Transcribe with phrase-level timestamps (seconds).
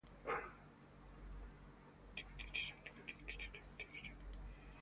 [0.25, 0.49] Shortly after,
[2.15, 2.23] the
[2.59, 4.17] ship captured a merchantman, the "Duke of York".